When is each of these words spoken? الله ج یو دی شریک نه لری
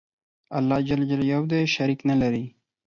الله 0.57 0.79
ج 0.87 0.89
یو 1.33 1.43
دی 1.51 1.61
شریک 1.75 1.99
نه 2.09 2.15
لری 2.21 2.45